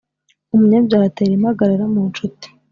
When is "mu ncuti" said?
1.93-2.47